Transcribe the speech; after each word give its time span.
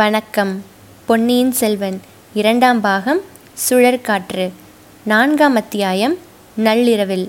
வணக்கம் 0.00 0.50
பொன்னியின் 1.06 1.50
செல்வன் 1.52 1.96
இரண்டாம் 2.34 2.80
பாகம் 2.80 3.20
சுழற்காற்று 3.68 4.44
நான்காம் 5.06 5.54
அத்தியாயம் 5.54 6.14
நள்ளிரவில் 6.56 7.24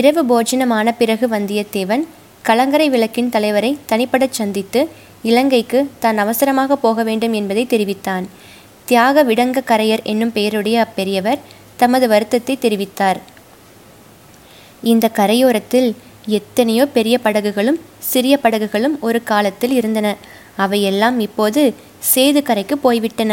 இரவு 0.00 0.22
போஜனமான 0.24 0.92
பிறகு 0.98 1.28
வந்தியத்தேவன் 1.28 2.04
கலங்கரை 2.42 2.88
விளக்கின் 2.90 3.28
தலைவரை 3.28 3.78
தனிப்படச் 3.86 4.30
சந்தித்து 4.30 4.82
இலங்கைக்கு 5.22 5.90
தான் 5.98 6.16
அவசரமாக 6.16 6.76
போக 6.76 7.02
வேண்டும் 7.02 7.32
என்பதை 7.32 7.66
தெரிவித்தான் 7.66 8.28
தியாக 8.84 9.24
விடங்க 9.24 9.66
கரையர் 9.66 10.02
என்னும் 10.04 10.32
பெயருடைய 10.32 10.86
அப்பெரியவர் 10.86 11.44
தமது 11.76 12.08
வருத்தத்தை 12.08 12.58
தெரிவித்தார் 12.60 13.20
இந்த 14.82 15.10
கரையோரத்தில் 15.14 15.90
எத்தனையோ 16.26 16.86
பெரிய 16.86 17.18
படகுகளும் 17.18 17.82
சிறிய 17.98 18.38
படகுகளும் 18.42 18.98
ஒரு 19.00 19.22
காலத்தில் 19.22 19.72
இருந்தன 19.72 20.08
அவையெல்லாம் 20.56 21.16
இப்போது 21.18 21.62
சேது 22.12 22.40
கரைக்கு 22.42 22.76
போய்விட்டன 22.78 23.32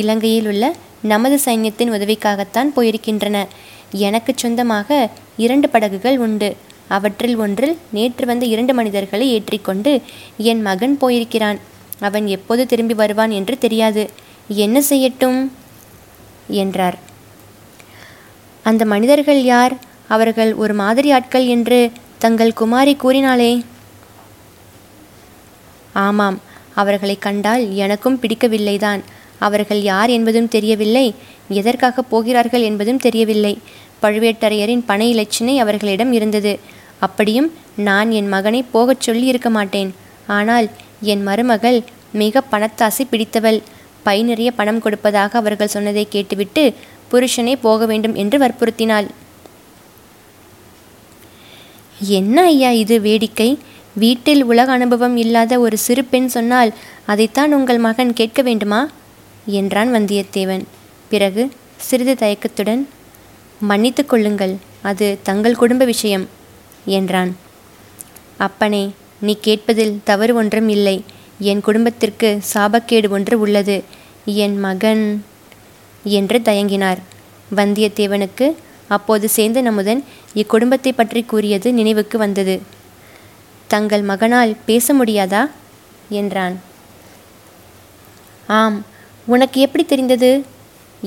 இலங்கையில் 0.00 0.48
உள்ள 0.48 0.64
நமது 1.02 1.36
சைன்யத்தின் 1.44 1.92
உதவிக்காகத்தான் 1.92 2.70
போயிருக்கின்றன 2.76 3.38
எனக்கு 3.98 4.32
சொந்தமாக 4.36 4.88
இரண்டு 5.36 5.66
படகுகள் 5.68 6.18
உண்டு 6.18 6.48
அவற்றில் 6.88 7.36
ஒன்றில் 7.36 7.74
நேற்று 7.90 8.24
வந்த 8.26 8.44
இரண்டு 8.46 8.72
மனிதர்களை 8.74 9.26
ஏற்றிக்கொண்டு 9.28 9.92
என் 10.42 10.62
மகன் 10.62 10.96
போயிருக்கிறான் 10.98 11.58
அவன் 11.98 12.26
எப்போது 12.26 12.62
திரும்பி 12.66 12.94
வருவான் 12.94 13.30
என்று 13.30 13.54
தெரியாது 13.58 14.02
என்ன 14.56 14.82
செய்யட்டும் 14.88 15.40
என்றார் 16.54 16.96
அந்த 18.64 18.82
மனிதர்கள் 18.84 19.40
யார் 19.44 19.74
அவர்கள் 20.08 20.50
ஒரு 20.54 20.74
மாதிரி 20.74 21.08
ஆட்கள் 21.12 21.46
என்று 21.46 21.78
தங்கள் 22.18 22.52
குமாரி 22.52 22.92
கூறினாளே 22.96 23.52
ஆமாம் 25.98 26.38
அவர்களை 26.76 27.16
கண்டால் 27.18 27.64
எனக்கும் 27.76 28.18
பிடிக்கவில்லைதான் 28.20 29.02
அவர்கள் 29.38 29.82
யார் 29.82 30.10
என்பதும் 30.10 30.48
தெரியவில்லை 30.48 31.06
எதற்காக 31.52 32.04
போகிறார்கள் 32.04 32.62
என்பதும் 32.62 33.00
தெரியவில்லை 33.00 33.54
பழுவேட்டரையரின் 34.02 34.86
பண 34.86 35.02
இலச்சினை 35.04 35.54
அவர்களிடம் 35.56 36.12
இருந்தது 36.12 36.52
அப்படியும் 37.00 37.48
நான் 37.80 38.10
என் 38.10 38.28
மகனை 38.28 38.60
போகச் 38.70 39.04
சொல்லி 39.06 39.26
இருக்க 39.26 39.48
மாட்டேன் 39.50 39.90
ஆனால் 40.28 40.66
என் 41.04 41.22
மருமகள் 41.22 41.78
மிக 42.12 42.42
பணத்தாசை 42.50 43.04
பிடித்தவள் 43.10 43.58
பை 44.02 44.18
நிறைய 44.22 44.50
பணம் 44.52 44.80
கொடுப்பதாக 44.80 45.38
அவர்கள் 45.38 45.74
சொன்னதை 45.74 46.04
கேட்டுவிட்டு 46.08 46.64
புருஷனே 47.10 47.54
போக 47.60 47.86
வேண்டும் 47.86 48.14
என்று 48.14 48.36
வற்புறுத்தினாள் 48.38 49.08
என்ன 52.10 52.38
ஐயா 52.46 52.70
இது 52.76 52.96
வேடிக்கை 53.00 53.50
வீட்டில் 53.96 54.42
உலக 54.44 54.68
அனுபவம் 54.72 55.16
இல்லாத 55.16 55.52
ஒரு 55.60 55.76
சிறு 55.76 56.02
பெண் 56.04 56.28
சொன்னால் 56.28 56.70
அதைத்தான் 57.06 57.54
உங்கள் 57.54 57.78
மகன் 57.78 58.12
கேட்க 58.12 58.40
வேண்டுமா 58.42 58.80
என்றான் 59.52 59.90
வந்தியத்தேவன் 59.94 60.64
பிறகு 61.08 61.42
சிறிது 61.80 62.14
தயக்கத்துடன் 62.14 62.82
மன்னித்து 63.60 64.02
கொள்ளுங்கள் 64.06 64.54
அது 64.82 65.06
தங்கள் 65.22 65.56
குடும்ப 65.56 65.84
விஷயம் 65.84 66.26
என்றான் 66.90 67.30
அப்பனே 68.38 68.84
நீ 69.20 69.34
கேட்பதில் 69.40 69.94
தவறு 70.04 70.32
ஒன்றும் 70.34 70.68
இல்லை 70.68 70.96
என் 71.42 71.60
குடும்பத்திற்கு 71.60 72.28
சாபக்கேடு 72.54 73.08
ஒன்று 73.08 73.36
உள்ளது 73.40 73.76
என் 74.36 74.56
மகன் 74.58 75.04
என்று 76.12 76.38
தயங்கினார் 76.40 77.00
வந்தியத்தேவனுக்கு 77.54 78.46
அப்போது 78.88 79.26
சேர்ந்த 79.28 79.60
நமுதன் 79.62 80.00
இக்குடும்பத்தை 80.34 80.92
பற்றி 80.92 81.20
கூறியது 81.22 81.68
நினைவுக்கு 81.72 82.16
வந்தது 82.18 82.54
தங்கள் 83.68 84.02
மகனால் 84.02 84.52
பேச 84.66 84.94
முடியாதா 84.94 85.42
என்றான் 86.10 86.56
ஆம் 88.48 88.76
உனக்கு 89.26 89.58
எப்படி 89.60 89.84
தெரிந்தது 89.84 90.30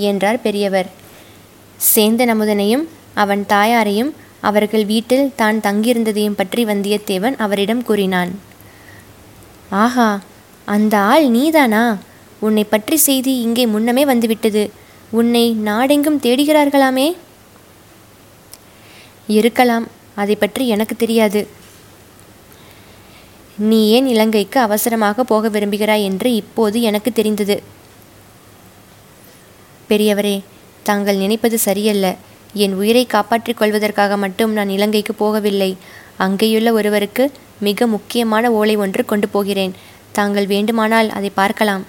என்றார் 0.03 0.39
பெரியவர் 0.41 0.89
சேந்த 1.85 2.25
நமுதனையும் 2.25 2.83
அவன் 3.13 3.43
தாயாரையும் 3.45 4.11
அவர்கள் 4.39 4.85
வீட்டில் 4.85 5.31
தான் 5.35 5.57
தங்கியிருந்ததையும் 5.59 6.35
பற்றி 6.35 6.61
வந்தியத்தேவன் 6.65 7.35
அவரிடம் 7.37 7.83
கூறினான் 7.83 8.31
ஆஹா 9.75 10.09
அந்த 10.67 10.95
ஆள் 11.03 11.27
நீதானா 11.29 11.83
உன்னை 12.39 12.63
பற்றி 12.65 12.97
செய்தி 12.97 13.33
இங்கே 13.41 13.65
முன்னமே 13.67 14.03
வந்துவிட்டது 14.05 14.63
உன்னை 15.11 15.45
நாடெங்கும் 15.63 16.21
தேடுகிறார்களாமே 16.23 17.07
இருக்கலாம் 19.29 19.85
அதை 20.15 20.35
பற்றி 20.35 20.63
எனக்கு 20.67 20.95
தெரியாது 20.95 21.41
நீ 23.59 23.79
ஏன் 23.89 24.07
இலங்கைக்கு 24.07 24.57
அவசரமாக 24.59 25.23
போக 25.23 25.49
விரும்புகிறாய் 25.49 26.03
என்று 26.03 26.29
இப்போது 26.33 26.77
எனக்கு 26.81 27.09
தெரிந்தது 27.11 27.55
பெரியவரே 29.89 30.35
தாங்கள் 30.83 31.15
நினைப்பது 31.15 31.57
சரியல்ல 31.59 32.07
என் 32.55 32.73
உயிரை 32.73 33.03
காப்பாற்றிக் 33.05 33.57
கொள்வதற்காக 33.57 34.13
மட்டும் 34.17 34.53
நான் 34.53 34.69
இலங்கைக்கு 34.69 35.13
போகவில்லை 35.19 35.71
அங்கேயுள்ள 36.19 36.69
ஒருவருக்கு 36.71 37.23
மிக 37.59 37.87
முக்கியமான 37.87 38.51
ஓலை 38.51 38.75
ஒன்று 38.77 39.03
கொண்டு 39.05 39.27
போகிறேன் 39.29 39.73
தாங்கள் 40.11 40.47
வேண்டுமானால் 40.47 41.09
அதை 41.09 41.31
பார்க்கலாம் 41.35 41.83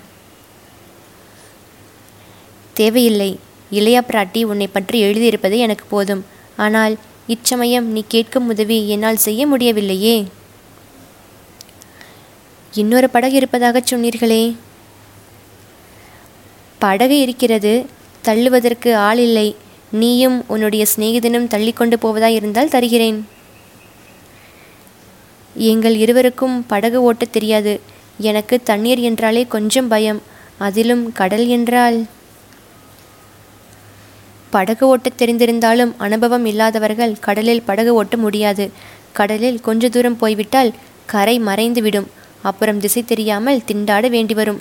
தேவையில்லை 2.75 3.31
இளையா 3.71 4.03
பிராட்டி 4.03 4.43
உன்னை 4.45 4.69
பற்றி 4.69 4.99
எழுதியிருப்பது 5.05 5.57
எனக்கு 5.59 5.85
போதும் 5.89 6.23
ஆனால் 6.57 6.95
இச்சமயம் 7.27 7.89
நீ 7.93 8.05
கேட்கும் 8.09 8.49
உதவி 8.49 8.79
என்னால் 8.89 9.17
செய்ய 9.17 9.47
முடியவில்லையே 9.47 10.17
இன்னொரு 12.73 13.09
படகு 13.11 13.35
இருப்பதாக 13.35 13.79
சொன்னீர்களே 13.91 14.43
படகு 16.81 17.17
இருக்கிறது 17.19 17.73
தள்ளுவதற்கு 18.23 18.91
ஆள் 19.01 19.19
இல்லை 19.19 19.49
நீயும் 19.93 20.39
உன்னுடைய 20.47 20.83
சிநேகிதனும் 20.87 21.49
தள்ளி 21.49 21.73
கொண்டு 21.73 21.97
போவதாய் 21.99 22.37
இருந்தால் 22.37 22.69
தருகிறேன் 22.69 23.19
எங்கள் 25.57 25.97
இருவருக்கும் 25.97 26.57
படகு 26.67 27.03
ஓட்ட 27.03 27.25
தெரியாது 27.31 27.73
எனக்கு 28.21 28.63
தண்ணீர் 28.63 29.01
என்றாலே 29.01 29.43
கொஞ்சம் 29.47 29.89
பயம் 29.89 30.21
அதிலும் 30.59 31.05
கடல் 31.13 31.47
என்றால் 31.49 31.99
படகு 34.53 34.85
ஓட்டத் 34.87 35.19
தெரிந்திருந்தாலும் 35.19 35.93
அனுபவம் 35.97 36.45
இல்லாதவர்கள் 36.45 37.19
கடலில் 37.21 37.63
படகு 37.63 37.95
ஓட்ட 37.95 38.17
முடியாது 38.17 38.65
கடலில் 39.13 39.61
கொஞ்ச 39.61 39.89
தூரம் 39.89 40.17
போய்விட்டால் 40.17 40.71
கரை 41.07 41.37
மறைந்துவிடும் 41.41 42.09
அப்புறம் 42.41 42.81
திசை 42.81 43.03
தெரியாமல் 43.05 43.65
திண்டாட 43.65 44.05
வேண்டி 44.09 44.35
வரும் 44.35 44.61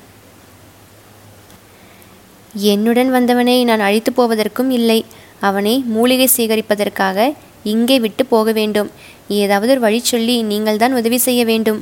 என்னுடன் 2.68 3.12
வந்தவனை 3.12 3.56
நான் 3.64 3.80
அழித்து 3.80 4.12
போவதற்கும் 4.14 4.72
இல்லை 4.72 5.00
அவனை 5.40 5.74
மூலிகை 5.88 6.28
சேகரிப்பதற்காக 6.28 7.28
இங்கே 7.64 7.98
விட்டு 8.00 8.24
போக 8.26 8.52
வேண்டும் 8.52 8.90
ஏதாவது 9.38 9.72
ஒரு 9.72 9.82
வழி 9.82 10.00
சொல்லி 10.04 10.36
நீங்கள் 10.44 10.78
தான் 10.78 10.94
உதவி 10.94 11.18
செய்ய 11.18 11.42
வேண்டும் 11.46 11.82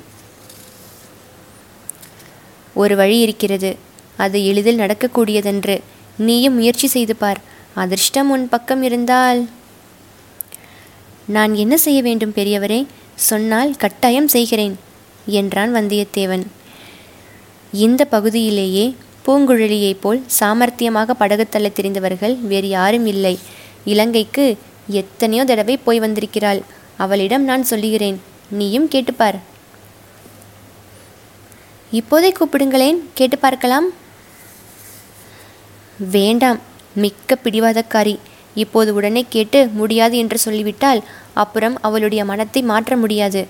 ஒரு 2.75 2.95
வழி 2.95 3.17
இருக்கிறது 3.19 3.71
அது 4.17 4.37
எளிதில் 4.43 4.81
நடக்கக்கூடியதென்று 4.81 5.75
நீயும் 6.17 6.55
முயற்சி 6.55 6.87
செய்து 6.87 7.15
பார் 7.15 7.39
அதிர்ஷ்டம் 7.75 8.29
உன் 8.29 8.45
பக்கம் 8.47 8.83
இருந்தால் 8.83 9.41
நான் 11.27 11.53
என்ன 11.55 11.75
செய்ய 11.77 11.99
வேண்டும் 12.01 12.35
பெரியவரே 12.37 12.81
சொன்னால் 13.21 13.71
கட்டாயம் 13.77 14.27
செய்கிறேன் 14.27 14.75
என்றான் 15.31 15.75
வந்தியத்தேவன் 15.75 16.45
இந்த 17.73 18.01
பகுதியிலேயே 18.05 18.85
பூங்குழலியைப் 19.25 20.01
போல் 20.01 20.19
சாமர்த்தியமாக 20.39 21.15
படகு 21.17 21.45
தள்ள 21.47 21.67
தெரிந்தவர்கள் 21.69 22.35
வேறு 22.41 22.69
யாரும் 22.69 23.05
இல்லை 23.05 23.35
இலங்கைக்கு 23.83 24.45
எத்தனையோ 24.93 25.43
தடவை 25.45 25.75
போய் 25.77 25.99
வந்திருக்கிறாள் 25.99 26.61
அவளிடம் 26.97 27.43
நான் 27.43 27.63
சொல்லுகிறேன் 27.63 28.17
நீயும் 28.49 28.89
கேட்டுப்பார் 28.89 29.37
இப்போதே 31.91 32.29
கூப்பிடுங்களேன் 32.31 32.97
கேட்டு 33.13 33.37
பார்க்கலாம் 33.37 33.87
வேண்டாம் 36.11 36.59
மிக்க 36.95 37.37
பிடிவாதக்காரி 37.43 38.15
இப்போது 38.55 38.93
உடனே 38.93 39.25
கேட்டு 39.29 39.59
முடியாது 39.67 40.17
என்று 40.17 40.37
சொல்லிவிட்டால் 40.37 41.01
அப்புறம் 41.33 41.75
அவளுடைய 41.81 42.21
மனத்தை 42.25 42.61
மாற்ற 42.63 42.97
முடியாது 42.97 43.41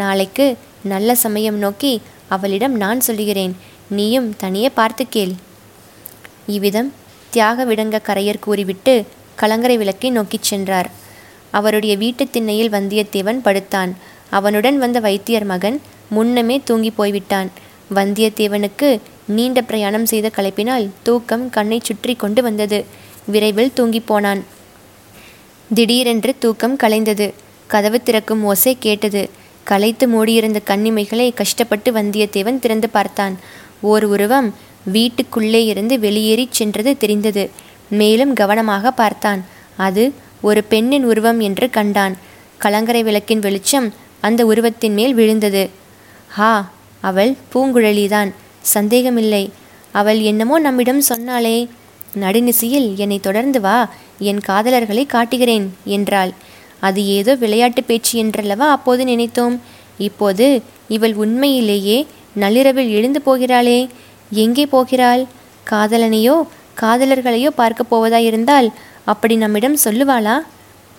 நாளைக்கு 0.00 0.46
நல்ல 0.86 1.10
சமயம் 1.16 1.58
நோக்கி 1.58 1.92
அவளிடம் 2.28 2.74
நான் 2.76 3.00
சொல்லுகிறேன் 3.00 3.54
நீயும் 3.90 4.28
தனியே 4.36 4.68
பார்த்து 4.70 5.04
கேள் 5.08 5.34
இவ்விதம் 6.46 6.90
தியாக 7.32 7.64
விடங்க 7.64 7.96
கரையர் 8.08 8.40
கூறிவிட்டு 8.40 8.94
கலங்கரை 9.36 9.76
விளக்கை 9.76 10.10
நோக்கிச் 10.10 10.48
சென்றார் 10.50 10.88
அவருடைய 11.52 11.94
வீட்டு 11.96 12.24
திண்ணையில் 12.30 12.74
வந்தியத்தேவன் 12.74 13.40
படுத்தான் 13.42 13.92
அவனுடன் 14.30 14.78
வந்த 14.78 14.98
வைத்தியர் 15.00 15.46
மகன் 15.46 15.76
முன்னமே 16.08 16.56
தூங்கி 16.64 16.90
போய்விட்டான் 16.90 17.50
வந்தியத்தேவனுக்கு 17.90 18.88
நீண்ட 19.28 19.60
பிரயாணம் 19.62 20.06
செய்த 20.06 20.26
கலைப்பினால் 20.36 20.86
தூக்கம் 21.02 21.44
கண்ணை 21.50 21.78
சுற்றி 21.82 22.14
கொண்டு 22.16 22.40
வந்தது 22.42 22.78
விரைவில் 23.26 23.74
தூங்கி 23.74 24.00
போனான் 24.02 24.42
திடீரென்று 25.70 26.32
தூக்கம் 26.38 26.76
கலைந்தது 26.76 27.26
கதவு 27.70 27.98
திறக்கும் 28.00 28.42
ஓசை 28.44 28.72
கேட்டது 28.78 29.22
களைத்து 29.66 30.04
மூடியிருந்த 30.08 30.58
கண்ணிமைகளை 30.66 31.26
கஷ்டப்பட்டு 31.34 31.90
வந்தியத்தேவன் 31.92 32.58
திறந்து 32.58 32.88
பார்த்தான் 32.88 33.34
ஓர் 33.82 34.04
உருவம் 34.04 34.48
வீட்டுக்குள்ளே 34.86 35.62
இருந்து 35.64 35.94
வெளியேறிச் 35.98 36.56
சென்றது 36.58 36.90
தெரிந்தது 36.96 37.44
மேலும் 37.90 38.32
கவனமாக 38.32 38.90
பார்த்தான் 38.92 39.40
அது 39.76 40.04
ஒரு 40.42 40.60
பெண்ணின் 40.64 41.06
உருவம் 41.06 41.40
என்று 41.40 41.66
கண்டான் 41.70 42.14
கலங்கரை 42.58 43.02
விளக்கின் 43.02 43.38
வெளிச்சம் 43.38 43.88
அந்த 44.20 44.40
உருவத்தின் 44.46 44.94
மேல் 44.94 45.14
விழுந்தது 45.14 45.64
ஹா 46.28 46.52
அவள் 47.02 47.32
பூங்குழலிதான் 47.52 48.30
சந்தேகமில்லை 48.72 49.44
அவள் 49.94 50.20
என்னமோ 50.22 50.56
நம்மிடம் 50.60 51.02
சொன்னாளே 51.08 51.56
நடுநிசியில் 52.14 52.88
என்னை 52.96 53.18
தொடர்ந்து 53.20 53.60
வா 53.60 53.78
என் 54.22 54.42
காதலர்களை 54.48 55.04
காட்டுகிறேன் 55.06 55.66
என்றாள் 55.96 56.32
அது 56.80 57.00
ஏதோ 57.06 57.32
விளையாட்டு 57.36 57.82
பேச்சு 57.82 58.12
என்றல்லவா 58.24 58.66
அப்போது 58.70 59.04
நினைத்தோம் 59.04 59.56
இப்போது 59.98 60.46
இவள் 60.88 61.14
உண்மையிலேயே 61.14 61.98
நள்ளிரவில் 62.34 62.90
எழுந்து 62.90 63.20
போகிறாளே 63.26 63.78
எங்கே 64.34 64.66
போகிறாள் 64.66 65.22
காதலனையோ 65.70 66.36
காதலர்களையோ 66.80 67.50
பார்க்க 67.54 67.90
போவதாயிருந்தால் 67.90 68.68
அப்படி 69.04 69.36
நம்மிடம் 69.36 69.76
சொல்லுவாளா 69.84 70.36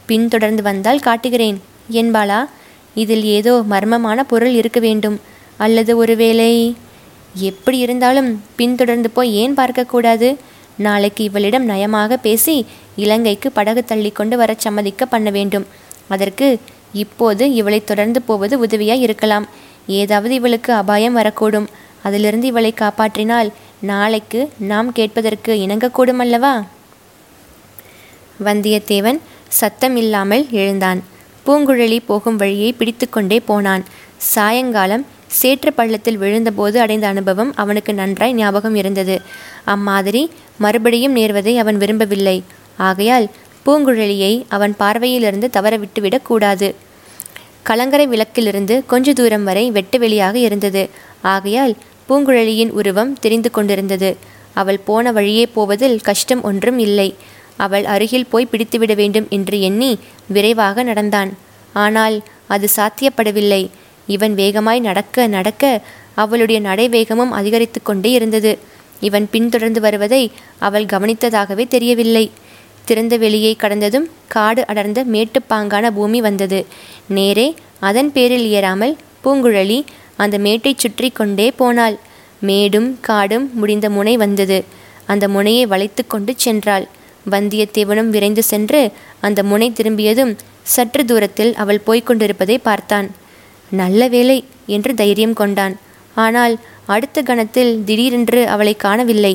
பின்தொடர்ந்து 0.05 0.63
வந்தால் 0.63 0.99
காட்டுகிறேன் 0.99 1.57
என்பாளா 1.91 2.39
இதில் 2.93 3.23
ஏதோ 3.23 3.53
மர்மமான 3.69 4.23
பொருள் 4.23 4.53
இருக்க 4.53 4.79
வேண்டும் 4.79 5.17
அல்லது 5.57 5.97
ஒருவேளை 5.97 6.51
எப்படி 7.41 7.77
இருந்தாலும் 7.77 8.29
பின்தொடர்ந்து 8.55 9.09
போய் 9.11 9.33
ஏன் 9.33 9.57
பார்க்கக்கூடாது 9.57 10.29
நாளைக்கு 10.77 11.23
இவளிடம் 11.23 11.65
நயமாக 11.65 12.17
பேசி 12.17 12.55
இலங்கைக்கு 12.95 13.47
படகு 13.51 13.81
தள்ளி 13.83 14.11
கொண்டு 14.11 14.35
வர 14.37 14.51
சம்மதிக்க 14.57 15.05
பண்ண 15.05 15.29
வேண்டும் 15.29 15.65
அதற்கு 16.07 16.47
இப்போது 16.93 17.43
இவளை 17.53 17.79
தொடர்ந்து 17.83 18.19
போவது 18.21 18.55
உதவியாய் 18.59 19.03
இருக்கலாம் 19.03 19.45
ஏதாவது 19.91 20.33
இவளுக்கு 20.33 20.71
அபாயம் 20.73 21.17
வரக்கூடும் 21.17 21.67
அதிலிருந்து 22.03 22.47
இவளை 22.47 22.71
காப்பாற்றினால் 22.73 23.49
நாளைக்கு 23.81 24.39
நாம் 24.63 24.89
கேட்பதற்கு 24.91 25.51
இணங்கக்கூடும் 25.57 26.21
அல்லவா 26.21 26.53
வந்தியத்தேவன் 28.43 29.19
சத்தம் 29.49 29.95
இல்லாமல் 29.95 30.43
எழுந்தான் 30.53 30.99
பூங்குழலி 31.45 31.99
போகும் 32.05 32.37
வழியை 32.37 32.71
பிடித்துக்கொண்டே 32.73 33.37
போனான் 33.45 33.83
சாயங்காலம் 34.27 35.05
சேற்று 35.27 35.73
பள்ளத்தில் 35.73 36.17
விழுந்தபோது 36.17 36.77
அடைந்த 36.77 37.07
அனுபவம் 37.07 37.53
அவனுக்கு 37.55 37.93
நன்றாய் 37.93 38.33
ஞாபகம் 38.33 38.75
இருந்தது 38.75 39.15
அம்மாதிரி 39.65 40.21
மறுபடியும் 40.57 41.15
நேர்வதை 41.15 41.57
அவன் 41.57 41.77
விரும்பவில்லை 41.77 42.37
ஆகையால் 42.79 43.27
பூங்குழலியை 43.65 44.45
அவன் 44.47 44.75
பார்வையிலிருந்து 44.79 45.47
தவறவிட்டுவிடக் 45.49 46.21
கூடாது 46.21 46.75
கலங்கரை 47.63 48.07
விளக்கிலிருந்து 48.07 48.85
கொஞ்ச 48.85 49.13
தூரம் 49.13 49.43
வரை 49.43 49.71
வெட்டு 49.71 49.99
வெளியாக 49.99 50.35
இருந்தது 50.35 50.83
ஆகையால் 51.21 51.73
பூங்குழலியின் 52.09 52.71
உருவம் 52.71 53.13
தெரிந்து 53.19 53.51
கொண்டிருந்தது 53.51 54.11
அவள் 54.53 54.79
போன 54.79 55.11
வழியே 55.11 55.45
போவதில் 55.45 56.01
கஷ்டம் 56.01 56.43
ஒன்றும் 56.43 56.79
இல்லை 56.79 57.09
அவள் 57.57 57.85
அருகில் 57.85 58.29
போய் 58.29 58.49
பிடித்துவிட 58.51 58.93
வேண்டும் 58.95 59.27
என்று 59.29 59.61
எண்ணி 59.61 59.91
விரைவாக 60.27 60.83
நடந்தான் 60.83 61.31
ஆனால் 61.73 62.15
அது 62.47 62.67
சாத்தியப்படவில்லை 62.75 63.61
இவன் 64.07 64.35
வேகமாய் 64.35 64.79
நடக்க 64.79 65.27
நடக்க 65.27 65.81
அவளுடைய 66.15 66.61
நடைவேகமும் 66.61 67.29
அதிகரித்து 67.29 67.79
கொண்டே 67.83 68.11
இருந்தது 68.11 68.57
இவன் 68.99 69.27
பின்தொடர்ந்து 69.31 69.81
வருவதை 69.81 70.31
அவள் 70.57 70.85
கவனித்ததாகவே 70.85 71.67
தெரியவில்லை 71.67 72.31
திறந்த 72.85 73.17
வெளியை 73.17 73.55
கடந்ததும் 73.55 74.07
காடு 74.27 74.65
அடர்ந்த 74.65 75.05
மேட்டுப்பாங்கான 75.11 75.91
பூமி 75.91 76.21
வந்தது 76.21 76.65
நேரே 77.07 77.55
அதன் 77.79 78.11
பேரில் 78.11 78.47
ஏறாமல் 78.53 78.95
பூங்குழலி 79.23 79.85
அந்த 80.15 80.37
மேட்டை 80.37 80.73
சுற்றி 80.75 81.09
கொண்டே 81.09 81.51
போனாள் 81.51 81.97
மேடும் 82.39 82.97
காடும் 83.01 83.49
முடிந்த 83.53 83.89
முனை 83.89 84.17
வந்தது 84.17 84.63
அந்த 85.05 85.27
முனையை 85.27 85.65
வளைத்து 85.65 86.07
கொண்டு 86.07 86.35
சென்றாள் 86.45 86.85
வந்தியத்தேவனும் 87.31 88.09
விரைந்து 88.09 88.43
சென்று 88.43 88.91
அந்த 89.19 89.43
முனை 89.43 89.71
திரும்பியதும் 89.71 90.37
சற்று 90.61 91.05
தூரத்தில் 91.05 91.55
அவள் 91.55 91.79
போய்க் 91.79 92.61
பார்த்தான் 92.63 93.11
நல்ல 93.71 94.01
வேலை 94.07 94.37
என்று 94.67 94.91
தைரியம் 94.93 95.33
கொண்டான் 95.33 95.75
ஆனால் 96.15 96.53
அடுத்த 96.85 97.21
கணத்தில் 97.21 97.71
திடீரென்று 97.85 98.41
அவளை 98.47 98.73
காணவில்லை 98.75 99.33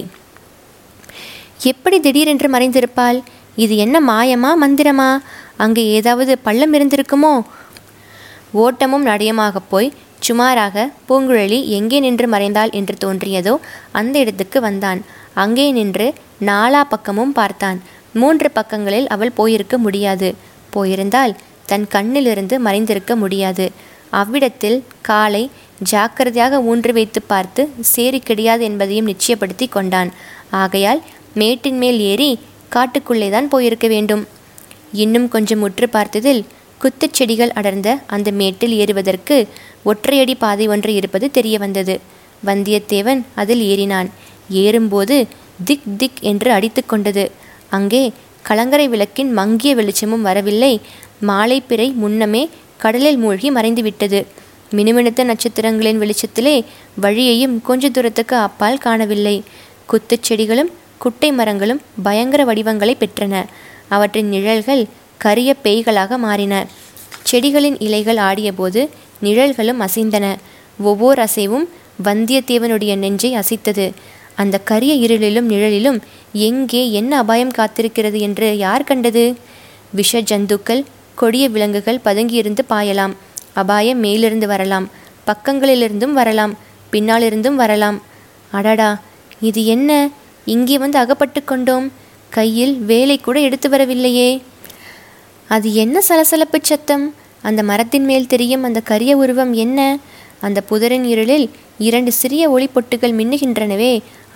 எப்படி 1.62 2.00
திடீரென்று 2.00 2.48
மறைந்திருப்பாள் 2.48 3.18
இது 3.56 3.76
என்ன 3.76 3.96
மாயமா 4.00 4.50
மந்திரமா 4.62 5.10
அங்கே 5.56 5.82
ஏதாவது 5.92 6.38
பள்ளம் 6.38 6.74
இருந்திருக்குமோ 6.74 7.34
ஓட்டமும் 8.52 9.02
நடையமாக 9.02 9.60
போய் 9.68 9.92
சுமாராக 10.20 10.90
பூங்குழலி 11.08 11.58
எங்கே 11.68 11.98
நின்று 12.00 12.26
மறைந்தாள் 12.28 12.70
என்று 12.70 12.94
தோன்றியதோ 13.04 13.54
அந்த 13.92 14.18
இடத்துக்கு 14.18 14.60
வந்தான் 14.60 15.00
அங்கே 15.34 15.72
நின்று 15.72 16.06
நாலா 16.44 16.82
பக்கமும் 16.88 17.32
பார்த்தான் 17.32 17.78
மூன்று 18.12 18.48
பக்கங்களில் 18.50 19.06
அவள் 19.06 19.32
போயிருக்க 19.32 19.78
முடியாது 19.78 20.28
போயிருந்தால் 20.70 21.32
தன் 21.66 21.86
கண்ணிலிருந்து 21.90 22.54
மறைந்திருக்க 22.58 23.16
முடியாது 23.16 23.66
அவ்விடத்தில் 24.12 24.78
காலை 25.02 25.42
ஜாக்கிரதையாக 25.82 26.60
ஊன்று 26.62 26.92
வைத்து 26.92 27.20
பார்த்து 27.22 27.62
சேரி 27.92 28.20
கிடையாது 28.20 28.62
என்பதையும் 28.64 29.10
நிச்சயப்படுத்தி 29.12 29.66
கொண்டான் 29.68 30.10
ஆகையால் 30.54 31.00
மேட்டின் 31.36 31.78
மேல் 31.78 32.00
ஏறி 32.04 32.30
காட்டுக்குள்ளே 32.72 33.28
தான் 33.30 33.48
போயிருக்க 33.48 33.86
வேண்டும் 33.88 34.24
இன்னும் 34.92 35.28
கொஞ்சம் 35.28 35.62
உற்று 35.62 35.86
பார்த்ததில் 35.88 36.42
குத்துச் 36.80 37.16
செடிகள் 37.16 37.52
அடர்ந்த 37.52 37.88
அந்த 38.06 38.28
மேட்டில் 38.32 38.74
ஏறுவதற்கு 38.78 39.36
ஒற்றையடி 39.84 40.34
பாதை 40.38 40.64
ஒன்று 40.68 40.92
இருப்பது 40.94 41.26
தெரிய 41.30 41.56
வந்தது 41.58 41.94
வந்தியத்தேவன் 42.42 43.20
அதில் 43.34 43.62
ஏறினான் 43.66 44.08
ஏறும்போது 44.60 45.16
திக் 45.64 45.88
திக் 45.96 46.20
என்று 46.22 46.50
அடித்து 46.52 46.82
கொண்டது 46.84 47.24
அங்கே 47.70 48.02
கலங்கரை 48.44 48.86
விளக்கின் 48.88 49.30
மங்கிய 49.32 49.72
வெளிச்சமும் 49.74 50.22
வரவில்லை 50.22 50.72
மாலை 51.20 51.58
பிறை 51.60 51.88
முன்னமே 51.94 52.42
கடலில் 52.82 53.18
மூழ்கி 53.18 53.48
மறைந்துவிட்டது 53.50 54.20
மினுமினுத்த 54.70 55.24
நட்சத்திரங்களின் 55.24 56.00
வெளிச்சத்திலே 56.02 56.54
வழியையும் 57.00 57.56
கொஞ்ச 57.62 57.90
தூரத்துக்கு 57.90 58.36
அப்பால் 58.38 58.78
காணவில்லை 58.78 59.36
குத்துச் 59.88 60.26
செடிகளும் 60.28 60.70
குட்டை 60.98 61.30
மரங்களும் 61.32 61.82
பயங்கர 62.02 62.42
வடிவங்களை 62.44 62.94
பெற்றன 62.96 63.34
அவற்றின் 63.88 64.28
நிழல்கள் 64.28 64.82
கரிய 65.20 65.50
பேய்களாக 65.64 66.16
மாறின 66.18 66.54
செடிகளின் 67.30 67.76
இலைகள் 67.78 68.20
ஆடியபோது 68.22 68.80
நிழல்களும் 69.22 69.80
அசைந்தன 69.80 70.26
ஒவ்வொரு 70.82 71.20
அசைவும் 71.22 71.66
வந்தியத்தேவனுடைய 72.04 72.92
நெஞ்சை 72.96 73.30
அசைத்தது 73.36 73.86
அந்த 74.34 74.56
கரிய 74.62 74.92
இருளிலும் 75.06 75.50
நிழலிலும் 75.50 75.98
எங்கே 76.42 76.82
என்ன 76.92 77.12
அபாயம் 77.18 77.56
காத்திருக்கிறது 77.58 78.18
என்று 78.20 78.46
யார் 78.56 78.88
கண்டது 78.88 79.24
விஷ 79.92 80.20
ஜந்துக்கள் 80.30 80.82
கொடிய 81.22 81.46
விலங்குகள் 81.48 82.04
பதுங்கியிருந்து 82.04 82.62
பாயலாம் 82.68 83.14
அபாயம் 83.54 84.00
மேலிருந்து 84.00 84.46
வரலாம் 84.46 84.86
பக்கங்களிலிருந்தும் 85.26 86.14
வரலாம் 86.14 86.54
பின்னாலிருந்தும் 86.92 87.54
வரலாம் 87.54 87.98
அடடா 88.52 88.90
இது 89.40 89.60
என்ன 89.66 89.90
இங்கே 90.46 90.76
வந்து 90.78 90.98
அகப்பட்டு 90.98 91.40
கொண்டோம் 91.42 91.86
கையில் 92.32 92.74
வேலை 92.84 93.16
கூட 93.18 93.36
எடுத்து 93.40 93.68
வரவில்லையே 93.68 94.30
அது 95.48 95.68
என்ன 95.74 95.96
சலசலப்பு 96.00 96.58
சத்தம் 96.62 97.04
அந்த 97.44 97.60
மரத்தின் 97.62 98.06
மேல் 98.06 98.26
தெரியும் 98.26 98.64
அந்த 98.64 98.80
கரிய 98.82 99.12
உருவம் 99.16 99.52
என்ன 99.56 99.80
அந்த 100.40 100.58
புதரின் 100.70 101.06
இருளில் 101.06 101.46
இரண்டு 101.78 102.10
சிறிய 102.12 102.44
ஒளி 102.50 102.68
பொட்டுகள் 102.68 103.16
மின்னுகின்றனவே 103.18 103.92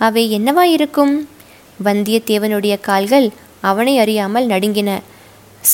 அவை 0.00 0.23
என்னவாயிருக்கும் 0.29 1.13
வந்தியத்தேவனுடைய 1.79 2.75
கால்கள் 2.79 3.27
அவனை 3.61 3.93
அறியாமல் 3.99 4.49
நடுங்கின 4.49 4.89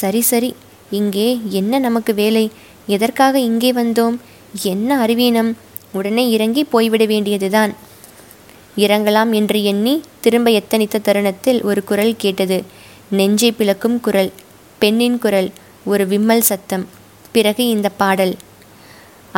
சரி 0.00 0.22
சரி 0.26 0.52
இங்கே 0.94 1.28
என்ன 1.52 1.80
நமக்கு 1.80 2.14
வேலை 2.14 2.46
எதற்காக 2.88 3.36
இங்கே 3.40 3.72
வந்தோம் 3.74 4.16
என்ன 4.66 4.98
அறிவீனம் 4.98 5.52
உடனே 5.92 6.24
இறங்கி 6.30 6.64
போய்விட 6.64 7.04
வேண்டியதுதான் 7.06 7.74
இறங்கலாம் 8.78 9.32
என்று 9.32 9.58
எண்ணி 9.64 9.94
திரும்ப 10.22 10.50
எத்தனித்த 10.52 11.04
தருணத்தில் 11.04 11.60
ஒரு 11.62 11.82
குரல் 11.84 12.16
கேட்டது 12.16 12.58
நெஞ்சை 13.10 13.52
பிளக்கும் 13.52 14.00
குரல் 14.00 14.32
பெண்ணின் 14.82 15.20
குரல் 15.20 15.50
ஒரு 15.86 16.04
விம்மல் 16.08 16.48
சத்தம் 16.50 16.86
பிறகு 17.32 17.64
இந்த 17.68 17.88
பாடல் 17.98 18.34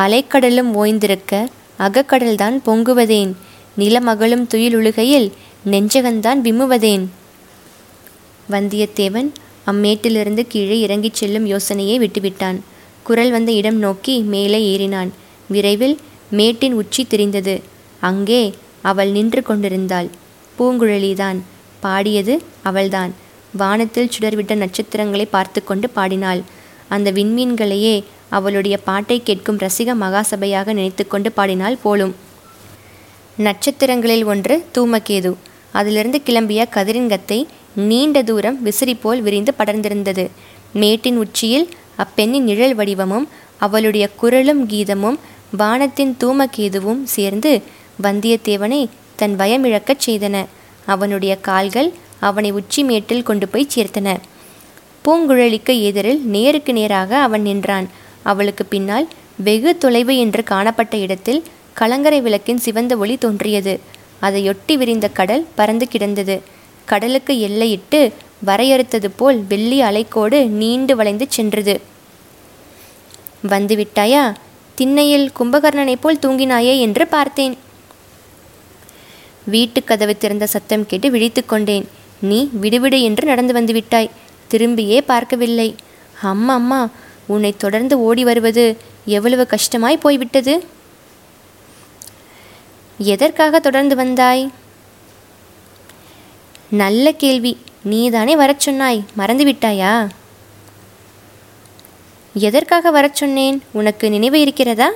அலைக்கடலும் 0.00 0.72
ஓய்ந்திருக்க 0.76 1.34
அகக்கடல்தான் 1.80 2.58
பொங்குவதேன் 2.66 3.32
நிலமகளும் 3.78 4.46
துயிலுழுகையில் 4.52 5.28
நெஞ்சகந்தான் 5.66 6.42
விம்முவதேன் 6.42 7.06
வந்தியத்தேவன் 8.50 9.30
அம்மேட்டிலிருந்து 9.66 10.44
கீழே 10.48 10.78
இறங்கிச் 10.80 11.14
செல்லும் 11.14 11.46
யோசனையை 11.46 11.98
விட்டுவிட்டான் 12.00 12.58
குரல் 13.04 13.32
வந்த 13.32 13.52
இடம் 13.52 13.80
நோக்கி 13.80 14.16
மேலே 14.26 14.60
ஏறினான் 14.74 15.12
விரைவில் 15.50 15.96
மேட்டின் 16.32 16.74
உச்சி 16.74 17.04
தெரிந்தது 17.06 17.56
அங்கே 18.02 18.42
அவள் 18.82 19.12
நின்று 19.12 19.42
கொண்டிருந்தாள் 19.42 20.10
பூங்குழலிதான் 20.58 21.40
பாடியது 21.80 22.36
அவள்தான் 22.64 23.12
வானத்தில் 23.58 24.12
சுடர்விட்ட 24.12 24.54
நட்சத்திரங்களை 24.56 25.26
பார்த்து 25.26 25.60
கொண்டு 25.64 25.90
பாடினாள் 25.90 26.42
அந்த 26.90 27.12
விண்மீன்களையே 27.12 27.96
அவளுடைய 28.30 28.76
பாட்டை 28.84 29.18
கேட்கும் 29.22 29.60
ரசிக 29.60 29.90
மகாசபையாக 29.96 30.74
நினைத்து 30.74 31.04
கொண்டு 31.08 31.30
பாடினாள் 31.32 31.78
போலும் 31.82 32.14
நட்சத்திரங்களில் 33.38 34.26
ஒன்று 34.26 34.56
தூமகேது 34.76 35.32
அதிலிருந்து 35.76 36.20
கிளம்பிய 36.26 36.62
கதிரிங்கத்தை 36.76 37.40
நீண்ட 37.82 38.18
தூரம் 38.24 38.58
விசிறி 38.62 38.96
போல் 38.96 39.22
விரிந்து 39.22 39.52
படர்ந்திருந்தது 39.58 40.26
மேட்டின் 40.74 41.18
உச்சியில் 41.18 41.68
அப்பெண்ணின் 41.96 42.46
நிழல் 42.46 42.76
வடிவமும் 42.76 43.26
அவளுடைய 43.60 44.06
குரலும் 44.16 44.64
கீதமும் 44.68 45.18
வானத்தின் 45.58 46.14
தூமகேதுவும் 46.20 47.02
சேர்ந்து 47.08 47.52
வந்தியத்தேவனை 48.04 48.82
தன் 49.16 49.36
பயமிழக்கச் 49.36 50.06
செய்தன 50.06 50.38
அவனுடைய 50.86 51.34
கால்கள் 51.40 51.90
அவனை 52.20 52.50
உச்சி 52.52 52.82
மேட்டில் 52.84 53.24
கொண்டு 53.24 53.46
போய் 53.48 53.72
சேர்த்தன 53.76 54.10
பூங்குழலிக்கு 55.06 55.74
எதிரில் 55.82 56.22
நேருக்கு 56.28 56.74
நேராக 56.74 57.12
அவன் 57.20 57.42
நின்றான் 57.42 57.88
அவளுக்கு 58.24 58.64
பின்னால் 58.66 59.08
வெகு 59.40 59.72
தொலைவு 59.78 60.14
என்று 60.18 60.42
காணப்பட்ட 60.44 60.96
இடத்தில் 60.98 61.42
கலங்கரை 61.74 62.20
விளக்கின் 62.22 62.58
சிவந்த 62.58 62.94
ஒளி 62.98 63.16
தோன்றியது 63.18 63.74
அதையொட்டி 64.22 64.74
விரிந்த 64.78 65.08
கடல் 65.10 65.46
பறந்து 65.56 65.88
கிடந்தது 65.88 66.36
கடலுக்கு 66.86 67.34
எல்லையிட்டு 67.40 68.00
வரையறுத்தது 68.46 69.10
போல் 69.18 69.40
வெள்ளி 69.48 69.78
அலைக்கோடு 69.82 70.40
நீண்டு 70.50 70.96
வளைந்து 70.96 71.26
சென்றது 71.30 71.76
வந்துவிட்டாயா 73.48 74.24
திண்ணையில் 74.78 75.32
கும்பகர்ணனைப் 75.32 76.02
போல் 76.02 76.20
தூங்கினாயே 76.20 76.74
என்று 76.80 77.08
பார்த்தேன் 77.08 77.56
வீட்டு 79.46 79.84
கதவு 79.84 80.18
திறந்த 80.18 80.46
சத்தம் 80.48 80.86
கேட்டு 80.86 81.10
விழித்து 81.12 81.46
கொண்டேன் 81.46 81.86
நீ 82.22 82.50
விடுவிடு 82.62 83.00
என்று 83.02 83.26
நடந்து 83.26 83.54
வந்துவிட்டாய் 83.54 84.14
திரும்பியே 84.52 85.00
பார்க்கவில்லை 85.02 85.76
அம்மா 86.22 86.54
அம்மா 86.54 86.90
உன்னை 87.26 87.52
தொடர்ந்து 87.58 88.00
ஓடி 88.00 88.24
வருவது 88.24 88.66
எவ்வளவு 89.06 89.48
கஷ்டமாய் 89.48 89.98
போய்விட்டது 89.98 90.54
எதற்காக 93.00 93.60
தொடர்ந்து 93.60 93.96
வந்தாய் 93.96 94.44
நல்ல 96.70 97.12
கேள்வி 97.12 97.54
நீதானே 97.84 98.36
வரச் 98.36 98.60
சொன்னாய் 98.60 99.02
மறந்துவிட்டாயா 99.18 99.94
எதற்காக 102.36 102.92
வரச் 102.92 103.16
சொன்னேன் 103.16 103.58
உனக்கு 103.72 104.10
நினைவு 104.10 104.42
இருக்கிறதா 104.42 104.90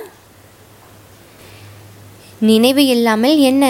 நினைவு 2.40 2.86
இல்லாமல் 2.86 3.38
என்ன 3.40 3.64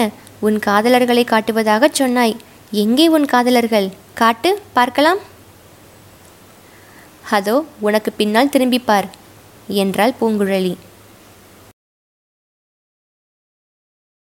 உன் 0.39 0.59
காதலர்களை 0.59 1.23
காட்டுவதாக 1.23 1.87
சொன்னாய் 1.91 2.35
எங்கே 2.71 3.07
உன் 3.07 3.25
காதலர்கள் 3.25 3.87
காட்டு 4.13 4.61
பார்க்கலாம் 4.73 5.21
அதோ 7.29 7.55
உனக்கு 7.79 8.11
பின்னால் 8.11 8.49
திரும்பிப்பார் 8.49 9.07
என்றாள் 9.67 10.17
பூங்குழலி 10.19 10.73